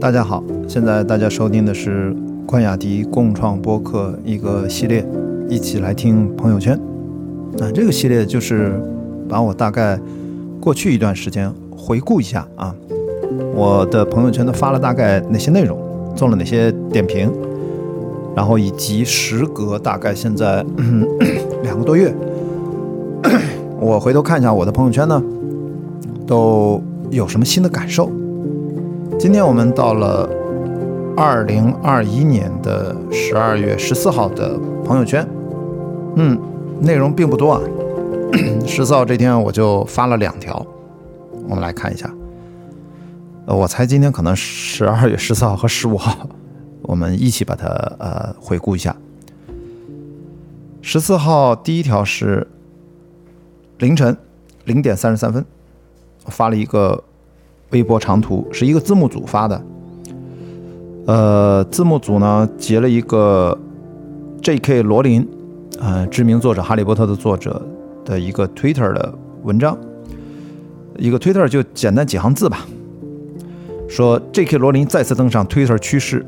[0.00, 2.16] 大家好，现在大家收听的是
[2.46, 5.06] 关雅迪共创播客一个系列，
[5.46, 6.80] 一起来听朋友圈。
[7.58, 8.80] 那这个系列就是
[9.28, 10.00] 把我大概
[10.58, 12.74] 过去一段时间回顾一下啊，
[13.54, 15.78] 我的朋友圈都发了大概哪些内容，
[16.16, 17.30] 做了哪些点评，
[18.34, 20.64] 然后以及时隔大概现在
[21.62, 22.14] 两个多月，
[23.78, 25.22] 我回头看一下我的朋友圈呢，
[26.26, 28.10] 都有什么新的感受。
[29.20, 30.26] 今天我们到了
[31.14, 35.28] 二零二一年的十二月十四号的朋友圈，
[36.16, 36.40] 嗯，
[36.80, 37.60] 内容并不多啊。
[38.66, 40.64] 十四号这天我就发了两条，
[41.46, 42.10] 我们来看一下。
[43.44, 46.26] 呃，我猜今天可能十二月十四号和十五号，
[46.80, 47.66] 我们一起把它
[47.98, 48.96] 呃回顾一下。
[50.80, 52.48] 十四号第一条是
[53.76, 54.16] 凌晨
[54.64, 55.44] 零点三十三分，
[56.24, 57.04] 发了一个。
[57.70, 59.62] 微博长图是一个字幕组发的，
[61.06, 63.56] 呃，字幕组呢截了一个
[64.42, 64.82] J.K.
[64.82, 65.26] 罗琳，
[65.80, 67.60] 呃，知名作者《哈利波特》的作者
[68.04, 69.76] 的一个 Twitter 的文章，
[70.98, 72.66] 一个 Twitter 就简单几行字吧，
[73.88, 74.58] 说 J.K.
[74.58, 76.24] 罗琳再次登上 Twitter 趋势，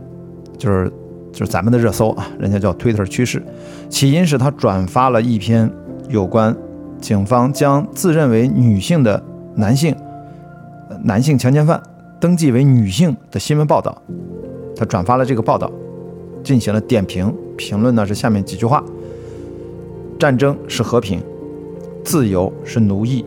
[0.57, 0.93] 就是
[1.33, 3.43] 就是咱们的热搜啊，人家叫 Twitter 趋势，
[3.89, 5.69] 起因是他转发了一篇
[6.09, 6.55] 有关
[7.01, 9.21] 警方将自认为女性的
[9.57, 9.93] 男性。
[11.03, 11.83] 男性强奸犯
[12.21, 13.97] 登记为女性的新闻报道，
[14.77, 15.71] 他转发了这个报道，
[16.45, 17.35] 进行了点评。
[17.57, 18.83] 评论呢是下面几句话：
[20.19, 21.23] 战争是和平，
[22.05, 23.25] 自由是奴役，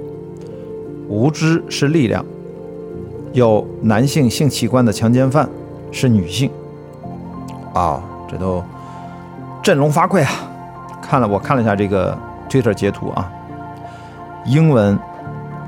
[1.08, 2.26] 无知是力量。
[3.34, 5.50] 有男性性器官的强奸犯
[5.92, 6.50] 是女性。
[7.74, 8.64] 啊，这都
[9.62, 10.30] 振聋发聩啊！
[11.02, 12.18] 看了我看了一下这个
[12.50, 13.32] Twitter 截图啊，
[14.46, 14.98] 英文。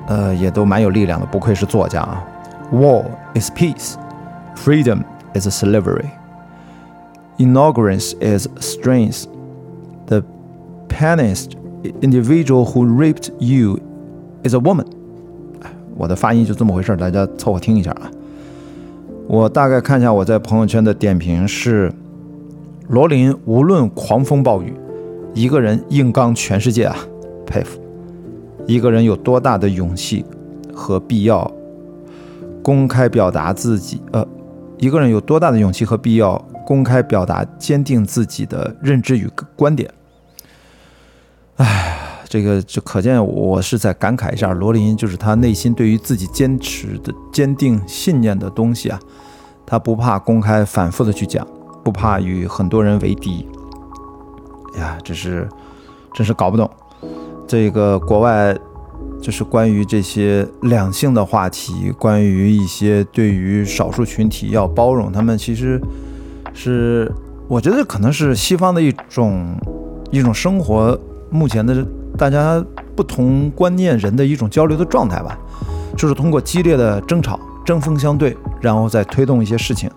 [0.07, 2.25] 呃，也都蛮有力量的，不愧是作家啊。
[2.71, 3.95] War is peace,
[4.55, 5.03] freedom
[5.33, 6.07] is slavery,
[7.37, 9.25] ignorance is strength.
[10.07, 10.23] The
[10.89, 11.51] peniest
[12.01, 13.79] individual who raped you
[14.43, 14.85] is a woman.
[15.97, 18.11] 我的发音就这么回事大家凑合听一下啊。
[19.27, 21.91] 我大概看一下我在朋友圈的点评是：
[22.87, 24.73] 罗琳无论狂风暴雨，
[25.33, 26.95] 一个人硬刚全世界啊，
[27.45, 27.79] 佩服。
[28.67, 30.23] 一个人有多大的勇气
[30.75, 31.49] 和必要
[32.61, 34.01] 公开表达自己？
[34.11, 34.27] 呃，
[34.77, 39.89] 一个人有多大的勇气和必要公开表达坚定自己的认知与观点？
[41.55, 48.99] 哎，这个就可见我是在感慨一下，罗琳就是他内心对于自己坚持的坚定信念的东西啊，
[49.65, 51.47] 他不怕公开反复的去讲，
[51.85, 53.47] 不怕与很多人为敌。
[54.77, 55.47] 呀，这是
[56.13, 56.69] 真是搞不懂。
[57.47, 58.55] 这个国外
[59.21, 65.81] 就是关于这些两性的话题，关于一些对于少数群体要包容，他们其实
[66.53, 67.11] 是
[67.47, 69.55] 我觉得可能是西方的一种
[70.11, 70.97] 一种生活，
[71.29, 71.85] 目前的
[72.17, 72.63] 大家
[72.95, 75.37] 不同观念人的一种交流的状态吧，
[75.95, 79.89] 就是通过激烈的争吵针锋相对，然后再推动一些事情。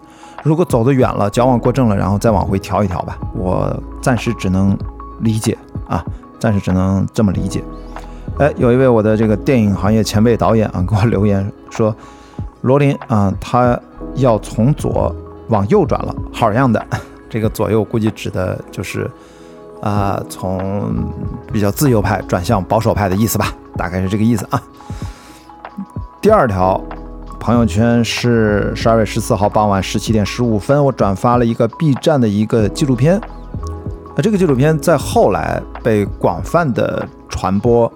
[0.43, 3.19] 如果走得远了，矫枉过正了，然后再往回调一调吧。
[3.35, 4.77] 我暂时只能
[5.21, 6.03] 理解啊。
[6.41, 7.63] 暂时只能这么理解。
[8.39, 11.95] 哎，有一位我的这个电影行业前辈导演啊，给我留言说，
[12.63, 13.79] 罗琳啊，他
[14.15, 15.15] 要从左
[15.49, 16.85] 往右转了，好样的！
[17.29, 19.09] 这个左右估计指的就是
[19.83, 20.93] 啊，从
[21.53, 24.63] 比较自由派转向保守派的意思吧，大概是这个意思啊。
[26.23, 26.83] 第二条
[27.39, 33.21] 朋友圈是十二月十四号傍晚十七点十五分，我转发了一个 B 站的一个纪录片。
[34.17, 37.91] 那这个纪录片在后来被广泛的传播，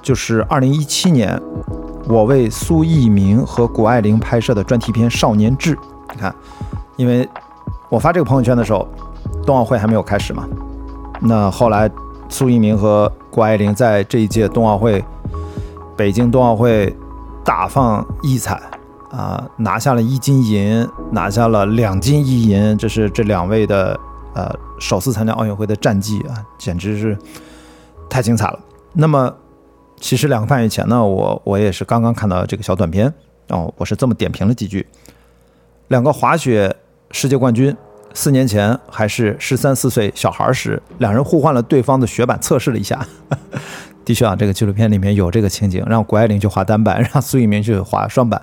[0.00, 1.40] 就是二零一七年
[2.06, 5.76] 我为苏翊鸣和谷爱凌拍摄的专题片《少年志》。
[6.14, 6.34] 你看，
[6.96, 7.28] 因为
[7.90, 8.88] 我发这个朋友圈的时候，
[9.44, 10.48] 冬奥会还没有开始嘛。
[11.20, 11.90] 那后来
[12.30, 15.04] 苏翊鸣和谷爱凌在这一届冬奥会，
[15.94, 16.96] 北京冬奥会
[17.44, 18.60] 大放异彩
[19.10, 24.00] 啊，拿下了一金银，拿下了两金一银，这是这两位的。
[24.32, 24.48] 呃，
[24.80, 27.16] 首次参加奥运会的战绩啊，简直是
[28.08, 28.58] 太精彩了。
[28.92, 29.32] 那么，
[30.00, 33.12] 其实两个半月前呢，我我也是刚刚看到这个小短片
[33.48, 34.84] 哦，我是这么点评了几句：
[35.88, 36.74] 两个滑雪
[37.12, 37.76] 世界冠军，
[38.14, 43.06] 四年前还是十三四岁小孩时，两人互换了对方的雪板，测试了一下。
[44.02, 48.42] 的确啊，这个纪录片里面有这个情景，让谷爱凌去滑单板，让苏翊鸣去滑双板。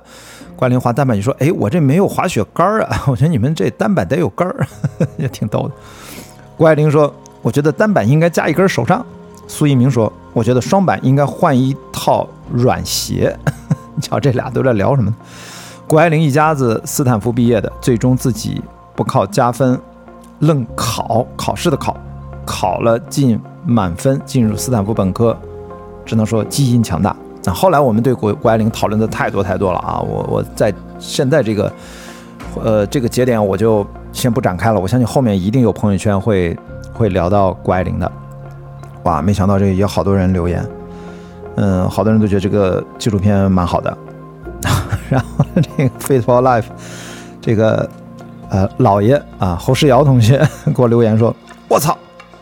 [0.56, 4.66] 谷爱凌滑单板，你说，哎，我这没有滑雪杆儿啊， 我觉得你们这单板得有杆儿，
[5.18, 5.74] 也挺逗的。
[6.58, 7.14] 谷爱凌说，
[7.44, 9.06] 我觉得单板应该加一根手杖。
[9.48, 13.38] 苏翊鸣说，我觉得双板应该换一套软鞋。
[13.94, 15.16] 你 瞧，这俩都在聊什么呢？
[15.88, 18.60] 谷爱凌一家子斯坦福毕业的，最终自己
[18.96, 19.80] 不靠加分，
[20.40, 21.96] 愣考考试的考，
[22.44, 25.38] 考了进满分，进入斯坦福本科，
[26.04, 27.16] 只能说基因强大。
[27.44, 30.00] 那后来我们对谷谷爱凌讨论的太多太多了啊！
[30.00, 31.72] 我我在现在这个
[32.62, 33.88] 呃这个节点我就
[34.18, 34.80] 先不展开了。
[34.80, 36.58] 我相信后面一定有朋友圈会
[36.92, 38.12] 会聊到谷爱凌的。
[39.04, 40.66] 哇，没想到这有好多人留言，
[41.56, 43.96] 嗯，好多人都觉得这个纪录片蛮好的。
[45.08, 46.66] 然后这个 Faithful Life
[47.40, 47.88] 这个
[48.50, 51.34] 呃老爷啊侯世尧同学 给我留言说
[51.70, 51.96] ：“我操，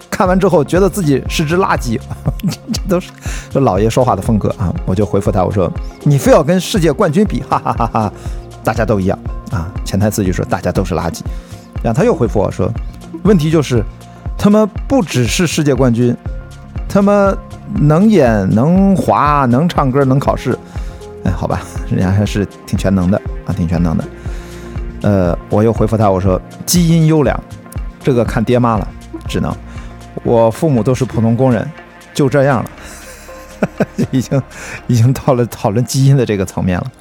[0.09, 1.99] 看完之后觉得自己是只垃圾。
[2.71, 3.11] ”这都是
[3.51, 4.73] 这老爷说话的风格啊！
[4.85, 5.69] 我就回复他我说
[6.03, 8.13] ：“你非要跟世界冠军比，哈哈哈哈！
[8.63, 9.19] 大家都一样
[9.51, 11.19] 啊。”潜台词就说大家都是垃圾。
[11.85, 12.67] 然后他又回复我说
[13.21, 13.83] ：“问题就是
[14.35, 16.17] 他们不只是世界冠军，
[16.89, 17.37] 他们
[17.75, 20.57] 能演能滑能唱歌能考试。”
[21.23, 24.03] 哎，好吧，人家还是挺全能的啊，挺全能的。
[25.03, 27.39] 呃，我又回复他，我说基因优良，
[28.03, 28.87] 这个看爹妈了，
[29.27, 29.55] 只能。
[30.23, 31.69] 我父母都是普通工人，
[32.15, 32.69] 就这样了，
[34.09, 34.41] 已经
[34.87, 36.91] 已经到了讨论基因的这个层面了。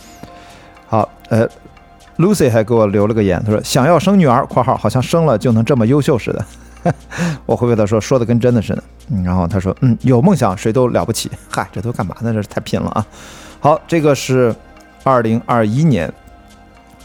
[0.87, 1.49] 好，呃
[2.19, 6.45] ，Lucy 还给我留了个言，他说想要生女儿（括号好像生了就能这么优秀似的）。
[7.47, 8.85] 我回复他说说的跟真的似的。
[9.11, 11.31] 嗯然后他说嗯，有梦想谁都了不起。
[11.51, 12.33] 嗨，这都干嘛呢？
[12.33, 13.07] 这是太拼了啊！
[13.61, 14.55] 好，这个是
[15.03, 16.13] 二零二一年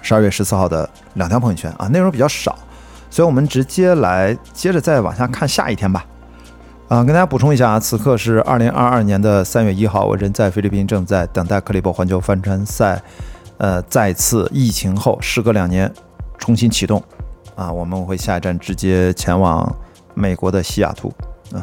[0.01, 2.57] 十二月十四号的两条朋友圈啊，内容比较少，
[3.09, 6.05] 所以我们直接来接着再往下看下一天吧。
[6.89, 13.01] 啊，跟大家补充一下啊，此刻是二零二二年的三月一号，我人在菲律宾，正在等待克利伯环球帆船赛，
[13.59, 15.89] 呃，再次疫情后时隔两年
[16.39, 17.01] 重新启动
[17.55, 19.71] 啊，我们会下一站直接前往
[20.15, 21.13] 美国的西雅图
[21.53, 21.61] 啊，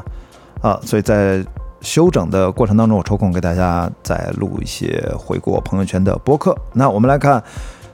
[0.63, 1.45] 啊，所以在。
[1.83, 6.57] 休整的过程当中，我抽空给大家再录一些回顾朋友圈的播客。
[6.73, 7.41] 那我们来看，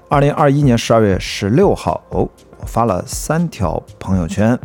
[0.08, 2.26] 二零二一年十二月十六号，哦，
[2.64, 4.58] 发了三条朋友圈。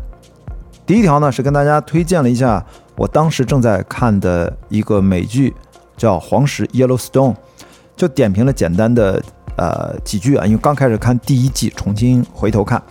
[0.85, 2.63] 第一条呢是跟大家推荐了一下
[2.95, 5.53] 我当时正在看的一个美剧，
[5.97, 7.33] 叫《黄石 Yellowstone》，
[7.97, 9.21] 就点评了简单的
[9.57, 12.81] 呃几句啊，因为刚开始看第一季，重新回头看。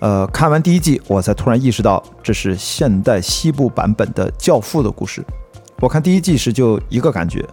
[0.00, 5.24] 呃，看完第一季，我才突然意识到这是现代西部版本的《教父》的故事。
[5.80, 7.44] 我看第一季时就一个感觉，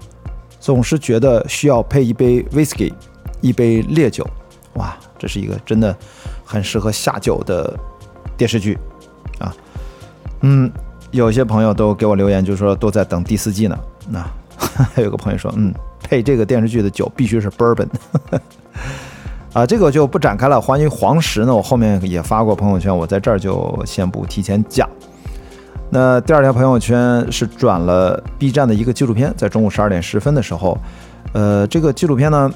[0.59, 2.93] 总是觉得需要配一杯 whisky，
[3.41, 4.27] 一杯烈酒，
[4.73, 5.95] 哇，这是一个真的
[6.43, 7.73] 很适合下酒的
[8.37, 8.77] 电视剧
[9.39, 9.55] 啊。
[10.41, 10.71] 嗯，
[11.09, 13.79] 有些朋友都给我留言，就说都在等第四季呢。
[14.07, 14.23] 那
[14.93, 15.73] 还有个朋友说，嗯，
[16.07, 17.87] 配这个电视剧的酒必须是 bourbon。
[19.53, 20.59] 啊，这个就不展开了。
[20.59, 24.89] 关于黄石呢，我后面也发过朋友圈，我在这儿就先不提前讲。
[25.89, 30.77] 那第二条朋友圈是转了 B 站的一个纪录片，在中午十二点十分的时候，
[31.31, 32.51] 呃，这个纪录片呢，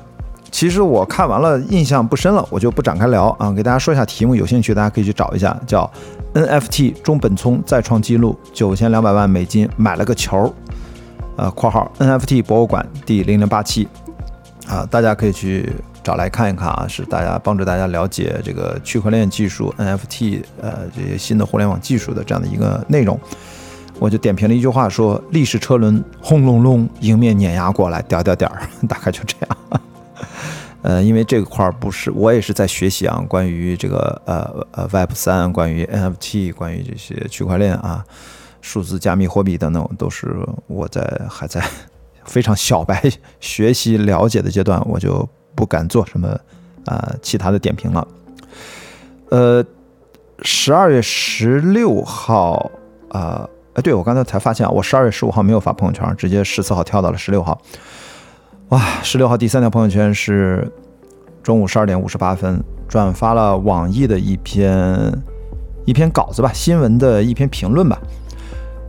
[0.51, 3.49] 其实我看完了，印象不深了，我就不展开聊啊。
[3.51, 5.89] 给大家说一下题目，有兴趣大家可以去找一下，叫
[6.33, 10.53] NFT 中本聪再创纪录，九千两百万美金买了个球，
[11.39, 13.87] 呃，括号 NFT 博物馆第零零八七，
[14.67, 15.73] 啊，大家可以去。
[16.01, 23.19] 找来看一看啊，是大家帮助大家了解这个区块链技术、NFT，呃，这些新的互联网技术的这样的一个内容。
[23.99, 29.57] 我就点评了一句话说：“历史车轮轰隆隆迎面碾压过来，点点点儿， 大概就这样。
[30.81, 38.03] ”呃，因为这块儿不是我也是在学习啊，关于这个呃呃 Web 三，关于 NFT，关于这些区块链啊、
[38.61, 40.35] 数字加密货币等等，都是
[40.67, 41.63] 我在还在
[42.25, 43.03] 非常小白
[43.39, 45.27] 学习了解的阶段，我就。
[45.55, 46.39] 不敢做什么
[46.85, 48.07] 啊，其他的点评了。
[49.29, 49.65] 呃，
[50.43, 52.71] 十二月十六号
[53.09, 57.59] 啊，哎，对我刚才才发现，我十二月十五号没有发朋友圈，直接十四号跳到了十六号。
[58.69, 60.71] 哇，十六号第三条朋友圈是
[61.43, 65.11] 中午十二点五十八分转发了网易的一篇
[65.83, 67.99] 一篇稿子吧，新闻的一篇评论吧，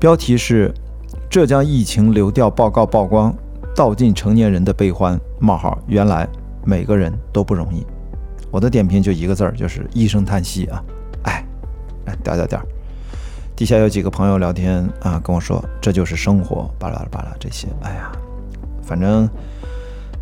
[0.00, 0.73] 标题是
[1.28, 3.33] “浙江疫情流调报告曝光，
[3.76, 5.21] 道尽成年人的悲欢”。
[5.38, 6.26] 冒号，原来。
[6.62, 7.87] 每个人都不容易，
[8.50, 10.85] 我的点评就一个字儿，就是一声叹息啊！
[11.23, 11.42] 哎，
[12.04, 12.61] 哎，点点点。
[13.57, 17.66] 底下有几个朋友聊天啊，跟我说这就是生活，巴拉巴拉这些。
[17.80, 18.12] 哎呀，
[18.83, 19.26] 反正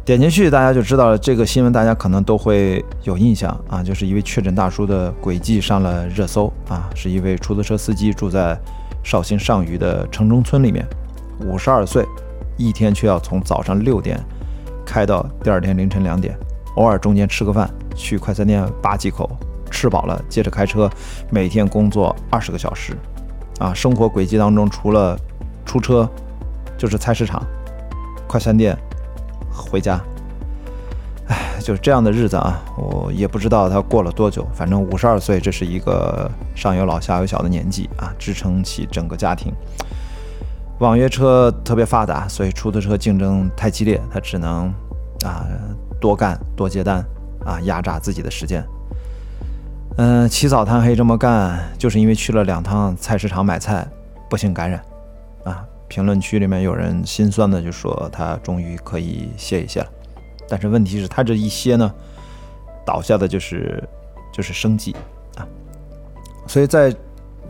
[0.04, 1.18] 点进去大家就知道了。
[1.18, 8.56] 这个新闻大家可能都会有印象啊，就是一位确诊大叔的轨迹上了热搜啊，是一位出租车司机住在
[9.08, 10.86] 绍兴上虞的城中村里面，
[11.40, 12.04] 五十二岁，
[12.58, 14.22] 一天却要从早上六点。
[14.84, 16.38] 开到第二天凌晨两点，
[16.76, 19.26] 偶尔中间吃个饭，去快餐店扒几口，
[19.70, 20.90] 吃饱了接着开车，
[21.30, 22.94] 每天工作二十个小时，
[23.58, 25.18] 啊，生活轨迹当中除了
[25.64, 26.06] 出车，
[26.76, 27.42] 就是菜市场、
[28.26, 28.76] 快餐店、
[29.50, 29.98] 回家，
[31.68, 34.48] 就是这样的日子啊，我也不知道他过了多久。
[34.54, 39.52] 反正五十二岁，这是一个上有老下有小的年纪啊，支撑起整个家庭。
[40.78, 44.72] 网约车特别发达，所以出租车竞争太激烈，他只能
[45.26, 45.44] 啊
[46.00, 47.04] 多干多接单
[47.44, 48.64] 啊，压榨自己的时间。
[49.98, 53.86] 嗯，起早贪黑这么干，就是因为去了两趟菜市场买菜，
[54.30, 54.82] 不幸感染
[55.44, 55.62] 啊。
[55.86, 59.86] 评论区里面有人心酸的就说他终于可以歇一歇了，
[60.48, 61.92] 但是问题是，他这一歇呢，
[62.84, 63.82] 倒下的就是
[64.32, 64.96] 就是生计
[65.36, 65.46] 啊。
[66.46, 66.94] 所以在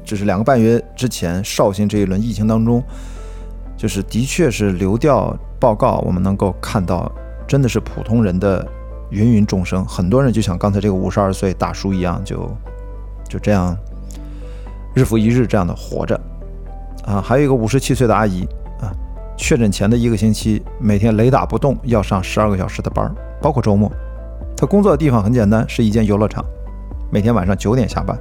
[0.04, 2.82] 只是两个半月之前，绍兴这一轮疫情当中，
[3.76, 7.10] 就是的确是流调报告，我们能够看到，
[7.46, 8.66] 真的是普通人的
[9.10, 12.50] 芸芸众生，很多人就像刚才这个五十二岁大叔一样，就
[13.28, 13.76] 就这样
[14.94, 16.18] 日复一日这样的活着。
[17.04, 18.46] 啊，还有一个五十七岁的阿姨，
[19.38, 23.90] 确诊前的一个星期，每天雷打不动要上十二个小时的班，包括周末。
[24.56, 26.44] 她工作的地方很简单，是一间游乐场，
[27.10, 28.18] 每天晚上九点下班，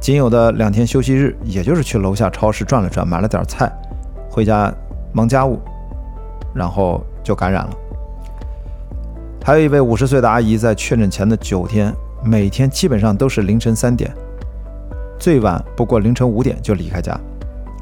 [0.00, 3.70] 仅有的两天休息日，也就是去楼下超市转了转，买了点菜，
[4.30, 4.72] 回家
[5.12, 5.58] 忙家务，
[6.54, 7.70] 然后就感染了。
[9.44, 11.92] 还有一位五十岁的阿姨，在确诊前的九天，
[12.24, 14.08] 每天基本上都是凌晨三点，
[15.18, 17.18] 最晚不过凌晨五点就离开家。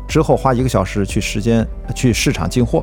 [0.09, 2.83] 之后花一个小时去时间去市场进货，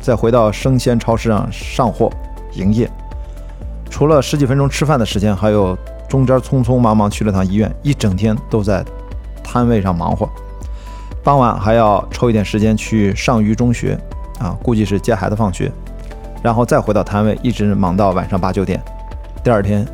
[0.00, 2.10] 再回到生鲜超市上上货
[2.54, 2.90] 营业。
[3.90, 5.76] 除了十几分钟吃饭的时间，还有
[6.08, 8.84] 中间匆匆忙忙去了趟医院，一整天都在
[9.42, 10.28] 摊位上忙活。
[11.24, 13.98] 傍晚还要抽一点时间去上虞中学，
[14.38, 15.70] 啊，估计是接孩子放学，
[16.42, 18.80] 然后再回到摊位，一直忙到晚上八九点。
[19.42, 19.86] 第二天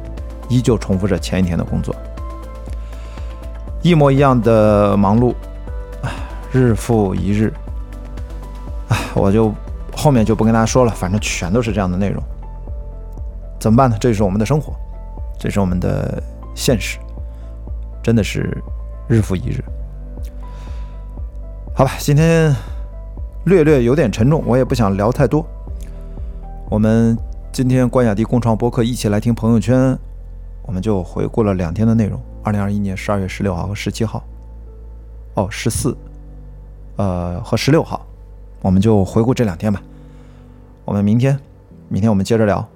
[0.48, 1.94] 依旧重复着前一天的工作，
[3.82, 5.34] 一模一样的忙碌。
[6.54, 7.52] 日复一日，
[8.88, 9.52] 哎，我就
[9.96, 12.22] 后面就不跟大家说了，反正全都是这样的内容。
[13.58, 13.96] 怎么办呢？
[13.98, 14.72] 这就是我们的生活，
[15.36, 16.22] 这是我们的
[16.54, 16.96] 现实，
[18.04, 18.56] 真的是
[19.08, 19.64] 日复一日。
[21.74, 22.54] 好吧，今天
[23.46, 25.44] 略略有点沉重，我也不想聊太多。
[26.70, 27.18] 我们
[27.52, 29.98] 今天关雅迪共创播客一起来听朋友圈，
[30.62, 34.22] 我们就回顾了两天的内容：二零二一年十二月十六号和十七号，
[35.34, 35.96] 哦，十四。
[36.96, 38.06] 呃，和十六号，
[38.60, 39.82] 我们就回顾这两天吧。
[40.84, 41.38] 我们明天，
[41.88, 42.66] 明天我们接着聊，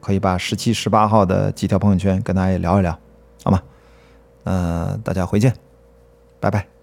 [0.00, 2.98] 可以把十七、十八号的几条朋友圈跟大家也聊一聊，
[3.44, 3.62] 好吗？
[4.44, 5.52] 呃，大家回见，
[6.40, 6.75] 拜拜。